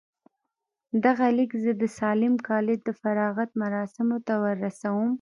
دغه 1.05 1.25
ليک 1.37 1.51
زه 1.63 1.71
د 1.81 1.83
ساليم 1.97 2.35
کالج 2.49 2.77
د 2.85 2.89
فراغت 3.01 3.49
مراسمو 3.61 4.17
ته 4.27 4.33
ورسولم. 4.43 5.09